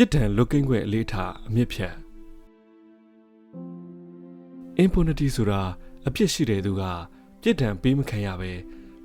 [0.00, 1.94] ပြစ်ဒဏ်လွတ်ကင်းခွင့်အလေးထားအမြင့်ဖြတ်
[4.82, 5.60] impunity ဆိုတာ
[6.06, 6.82] အပြစ်ရှိတဲ့သူက
[7.42, 8.50] ပြစ်ဒဏ်ပေးမခံရပဲ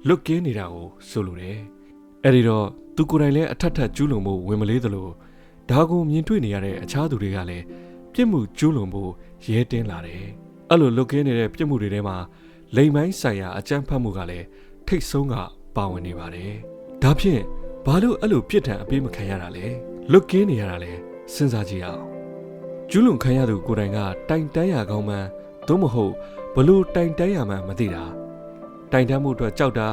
[0.07, 1.57] လွတ်ကင်းနေတာကိုဆိုလိုတယ်
[2.23, 5.09] အဲ့ဒီတော့သူကိုယ်တိုင်လည်းအထက်ထက်ကျူးလွန်မှုဝင်မလေးသလို
[5.69, 7.63] ဒါကိုမြင်တွေ့နေရတဲ့အခြားသူတွေကလည်း
[8.13, 9.11] ပြစ်မှုကျူးလွန်ဖို့
[9.45, 10.23] ရဲတင်းလာတယ်
[10.69, 12.17] အဲ့လိုလွတ်ကင်းနေတဲ့ပြစ်မှုတွေထဲမှာ
[12.75, 14.45] လိမ်မိုင်းဆိုင်ရာအကြမ်းဖက်မှုကလည်း
[14.87, 15.35] ထိတ်ဆုံးက
[15.75, 16.53] ပါဝင်နေပါတယ်
[17.03, 17.41] ဒါဖြင့်
[17.85, 20.91] ဘာလို့အဲ့လိုပြစ်ဒဏ်အပေးမခံရတာလဲ လွတ်ကင်းနေရတာလဲ
[21.33, 22.03] စဉ်းစားကြည့်အောင်
[22.89, 23.99] ကျူးလွန်ခံရသူကိုယ်တိုင်က
[24.29, 25.27] တိုင်တန်းရကောင်းမှန်း
[25.67, 26.13] သို့မဟုတ်
[26.55, 28.03] ဘလို့တိုင်တန်းရမှန်းမသိတာ
[28.91, 29.87] တိုင်တန်းမှုအတွက်ကြောက်တာ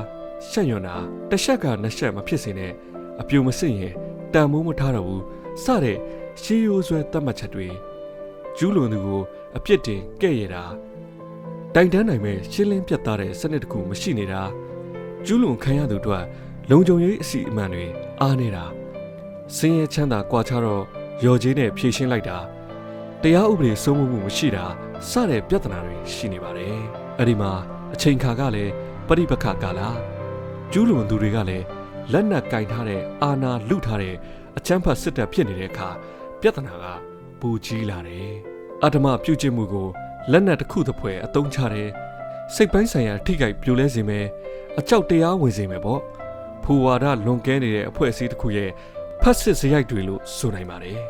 [0.49, 0.97] ရှက်ရွံ့တာ
[1.31, 2.73] တစ်ချက်ကနှစ်ချက်မဖြစ်စေနဲ့
[3.21, 3.95] အပြူမစစ်ရင်
[4.35, 5.25] တန်မိုးမထားတော့ဘူး
[5.65, 5.99] စတဲ့
[6.43, 7.69] ရှေးရိုးဆွဲတတ်မှတ်ချက်တွေ
[8.57, 9.21] ကျူးလွန်သူကို
[9.57, 10.65] အပြစ်တင်ကဲ့ရတာ
[11.75, 14.43] တိုင်တန်းနိုင်မဲ့ရှင်းလင်းပြတ်သားတဲ့စနစ်တစ်ခုမရှိနေတာ
[15.27, 16.25] ကျူးလွန်ခံရသူတို့
[16.71, 17.87] လုံခြုံရေးအစီအမံတွေ
[18.23, 18.80] အားနေတာ
[19.57, 20.83] စင်းရဲချမ်းသာကြွားချတော့
[21.25, 22.39] ရော်ကြီးနဲ့ဖြည့်ရှင်းလိုက်တာ
[23.23, 24.65] တရားဥပဒေစိုးမိုးမှုမရှိတာ
[25.09, 26.77] စတဲ့ပြဿနာတွေရှိနေပါတယ်
[27.19, 27.53] အဲ့ဒီမှာ
[27.95, 28.73] အချိန်ခါကလည်း
[29.09, 29.89] ပရိပခကာလာ
[30.73, 31.65] ကျူးလွန်သူတွေကလည်း
[32.13, 34.15] လက်နက်ကင်ထားတဲ့အာနာလုထားတဲ့
[34.57, 35.89] အချမ်းဖတ်စစ်တပ်ဖြစ်နေတဲ့အခါ
[36.41, 36.85] ပြဿနာက
[37.41, 38.31] ပူကြီးလာတယ်
[38.83, 39.89] အတ္တမပြုတ်ကျင့်မှုကို
[40.33, 41.89] လက်နက်တစ်ခုတစ်ဖွဲအသုံးချတယ်
[42.55, 44.27] စိတ်ပိုင်းဆိုင်ရာထိခိုက်ပြိုလဲစေမယ်
[44.79, 46.01] အကြောက်တရားဝင်စေမယ်ပေါ့
[46.65, 48.71] ဖူဝါဒလွန်ကဲနေတဲ့အဖွဲ့အစည်းတစ်ခုရဲ့
[49.25, 51.01] ဖတ်စစ်စရိုက်တွေလို့ဆိုနိုင်ပါတယ်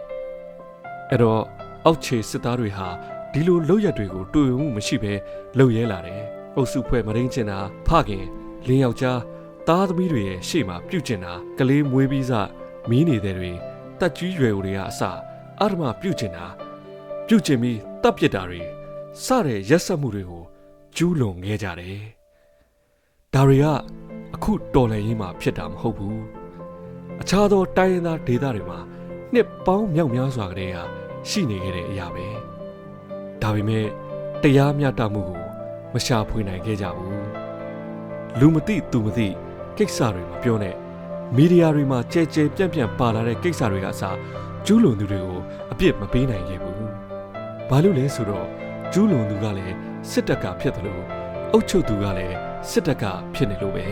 [1.10, 1.42] အဲ့တော့
[1.84, 2.88] အောက်ခြေစစ်သားတွေဟာ
[3.32, 5.12] ဒီလိုလောက်ရက်တွေကိုတွေ့ရမှုမရှိဘဲ
[5.58, 6.22] လှုပ်ရဲလာတယ်
[6.56, 8.26] အုပ်စုဖွဲ့မရင်းချင်တာဖခင်
[8.66, 9.20] လင်းယောက်ျား
[9.68, 12.32] သားသမီးတွေရဲ့ရှေ့မှာပြုတ်ကျင်တာကလေးမွေးပြီးစ
[12.90, 13.52] မီးနေတဲ့တွေ
[14.00, 15.00] တက်ကြီးရွယ်တွေကအစ
[15.60, 16.46] အာရမပြုတ်ကျင်တာ
[17.26, 18.60] ပြုတ်ကျင်ပြီးတပ်ပစ်တာတွေ
[19.24, 20.44] စတဲ့ရက်ဆက်မှုတွေကို
[20.96, 21.98] ကျူးလွန်ခဲ့ကြတယ်
[23.34, 23.66] ဒါတွေက
[24.34, 26.39] အခုတော်လှန်ရေးမှာဖြစ်တာမဟုတ်ဘူး
[27.22, 28.78] အခြားသောတိုင်းရင်းသားဒေသတွေမှာ
[29.32, 30.78] နှစ်ပေါင်းမြောက်များစွာကတည်းက
[31.28, 32.26] ရှိနေခဲ့တဲ့အရာပဲ
[33.42, 33.86] ဒါပေမဲ့
[34.42, 35.40] တရားမျှတမှုကို
[35.94, 37.24] မရှာဖွေနိုင်ခဲ့ကြဘူး
[38.38, 39.28] လူမသိသူမသိ
[39.76, 40.76] ကိစ္စတွေမပြောနဲ့
[41.36, 44.16] မီဒီယာတွေမှာကြဲကြဲပြန့်ပြန့်ပါလာတဲ့ကိစ္စတွေကအစား
[44.66, 45.40] ကျူးလွန်သူတွေကို
[45.72, 46.84] အပြစ်မပေးနိုင်ခဲ့ဘူး
[47.68, 48.46] ဘာလို့လဲဆိုတော့
[48.92, 49.74] ကျူးလွန်သူကလည်း
[50.10, 51.04] စစ်တပ်ကဖြစ်တယ်လို့
[51.52, 52.36] အုပ်ချုပ်သူကလည်း
[52.70, 53.04] စစ်တပ်က
[53.34, 53.86] ဖြစ်နေလို့ပဲ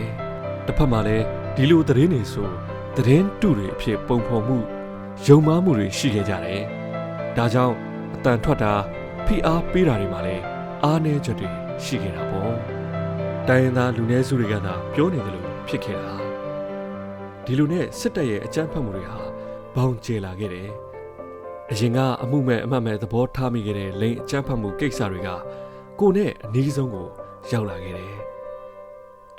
[0.65, 1.25] တစ်ဖက်မှာလည်း
[1.55, 2.49] ဒီလိုသတင်းတွေဆို
[3.01, 4.57] သတင်းတုတွေအဖြစ်ပုံဖော်မှု
[5.25, 6.63] ယုံမှားမှုတွေရှိခဲ့ကြတယ်
[7.37, 7.75] ဒါကြောင့်
[8.15, 8.73] အတန်ထွက်တာ
[9.25, 10.43] ဖိအားပေးတာတွေမှာလည်း
[10.83, 11.49] အားနည်းချက်တွေ
[11.83, 12.55] ရှိခဲ့တာပေါ့
[13.47, 16.13] တိုင်းရင်းသားလူနည်းစုတွေကသာပြောနေတယ်လို့ဖြစ်ခဲ့တာ
[17.45, 19.17] ဒီလိုနဲ့စစ်တပ်ရဲ့အကြမ်းဖက်မှုတွေဟာ
[19.75, 20.69] ဘောင်ကျလာခဲ့တယ်
[21.71, 25.29] အရင်ကအမှုမဲ့အမှတ်မဲ့သဘောထားမိခဲ့တဲ့လိန်အကြမ်းဖက်မှုကိစ္စတွေက
[25.99, 27.07] ကိုနဲ့အနည်းဆုံးကို
[27.51, 28.13] ရောက်လာခဲ့တယ်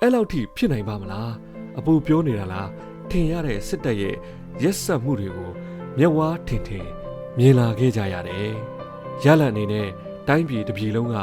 [0.00, 1.32] အဲ့လောက်ထိဖြစ်နိုင်ပါမလား
[1.78, 2.68] အပူပြောနေတာလား
[3.12, 4.16] ထင်ရတဲ့စစ်တပ်ရဲ့
[4.62, 5.50] ရက်ဆက်မှုတွေကို
[5.98, 6.86] မျက်ဝါးထင်ထင်
[7.38, 8.50] မြင်လာခဲ့ကြရတယ်
[9.24, 9.88] ရလတ်အနေနဲ့
[10.28, 11.16] တိုင်းပြည်တစ်ပြည်လုံးက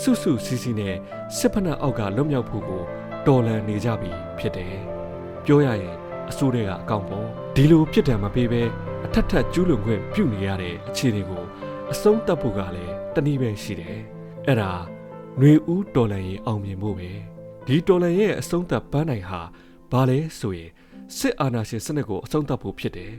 [0.00, 0.96] စွတ်စွတ်စီးစီးနဲ့
[1.36, 2.82] စစ်ဖက်နှက်အောက်ကလွတ်မြောက်ဖို့ကို
[3.26, 4.76] တော်လန်နေကြပြီဖြစ်တယ်
[5.44, 5.96] ပြောရရင်
[6.30, 8.62] အစိုးရကအကောင့်ပေါ်ဒီလိုပြစ်ဒဏ်မပေးဘဲ
[9.04, 11.42] အထက်ထက်ကျူးလွန်ခွင့်ပြုနေရတဲ့အခြေအနေကို
[11.92, 13.98] အဆုံးသတ်ဖို့ကလည်းတနည်းပဲရှိတယ်
[14.46, 14.72] အဲ့ဒါ
[15.38, 17.10] ຫນွေဦးတော်လန်ရင်အောင်မြင်ဖို့ပဲ
[17.66, 19.40] ဒီတော်လန်ရဲ့အဆုံးသတ်ပန်းနိုင်ဟာ
[19.92, 20.70] ဘာလဲဆိုရင်
[21.18, 23.12] စစ်အာဏာရှင်စနစ်ကိုအဆုံးသတ်ဖို့ဖြစ်တယ်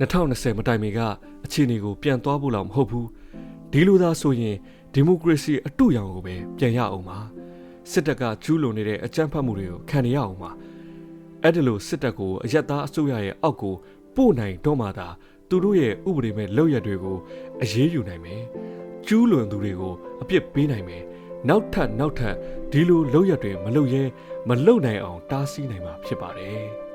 [0.00, 0.98] 2020မတိုင်မီက
[1.44, 3.08] အခြေအနေကိုပြန်သွားဖို့လောက်မဟုတ်ဘူး
[3.72, 4.56] ဒီလိုသာဆိုရင်
[4.92, 7.18] ဒီမိုကရေစီအတူရောင်ကိုပဲပြန်ရအောင်ပါ
[7.90, 10.50] စစ်တပ်ကကျူးလွန်နေတဲ့အကြမ်းဖက်မှုတွေကိုခံရအောင်ပါ
[11.42, 13.74] အဲ့ဒီလိုစစ်တပ်ကိုအယက်သားအစိုးရရဲ့အောက်ကို
[14.14, 15.08] ပို့နိုင်တော့မှသာ
[15.48, 17.16] သူတို့ရဲ့ဥပဒေမဲ့လောက်ရက်တွေကို
[17.62, 18.42] အရေးယူနိုင်မယ်
[19.06, 21.02] ကျူးလွန်သူတွေကိုအပြစ်ပေးနိုင်မယ်
[21.48, 22.34] နောက်ထပ်နောက်ထပ်
[22.72, 24.02] ဒီလိုလောက်ရက်တွေမလုပ်ရဲ
[24.48, 26.87] မလုပ်နိုင်အောင်တားဆီးနိုင်မှာဖြစ်ပါတယ်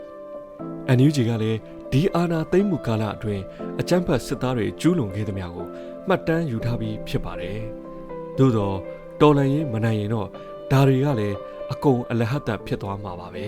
[0.87, 1.59] အန်ယူဂျီကလည်း
[1.91, 3.43] ဒီအာနာသိမ့်မှုကာလအတွင်း
[3.79, 5.67] အကြမ်းဖက်စစ်သားတွေကျူးလွန်ခဲ့သမျှကို
[6.07, 7.59] မှတ်တမ်းယူထားပြီးဖြစ်ပါတယ်။
[8.37, 8.77] သို့တော့
[9.21, 10.27] တော်လန်ရင်မနိုင်ရင်တော့
[10.71, 11.37] ဒါတွေကလည်း
[11.71, 13.45] အကုန်အလဟတ်တဖြစ်သွားမှာပါပဲ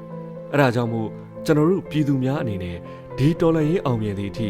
[0.52, 1.08] ။အဲဒါကြောင့်မို့
[1.44, 2.76] ကျွန်တော်တို့ပြည်သူများအနေနဲ့
[3.18, 4.48] ဒီတော်လန်ရင်အောင်မြင်သည့်အထိ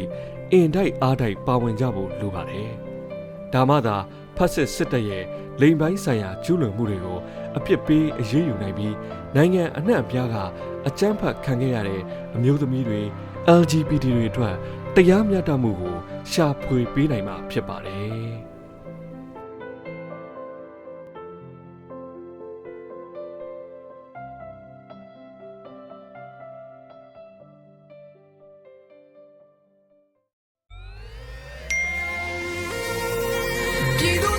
[0.53, 2.69] အင်တိုက်အားတိုက်ပါဝင်ကြဖို့လိုပါတယ်။
[3.53, 3.97] ဒါမှသာ
[4.37, 5.25] ဖက်စစ်စစ်တပ်ရဲ့
[5.61, 7.19] လိမ်ပိုင်းဆိုင်ရာကျူးလွန်မှုတွေကို
[7.57, 8.95] အပြစ်ပေးအရေးယူနိုင်ပြီး
[9.35, 10.37] နိုင်ငံအနှံ့အပြားက
[10.89, 12.01] အကြမ်းဖက်ခံခဲ့ရတဲ့
[12.35, 13.01] အမျိုးသမီးတွေ
[13.61, 14.55] LGBT တွေအတွက်
[14.97, 15.97] တရားမျှတမှုကို
[16.33, 18.33] ရှာဖွေပေးနိုင်မှာဖြစ်ပါတယ်။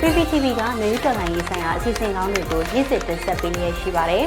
[0.00, 4.26] PPTV ကမြေဥတော်လိုင်းရေးဆိုင်ရာအစီအစဉ်ကောင်းတွေကိုရည်စည်တင်ဆက်ပေးနေရရှိပါတယ်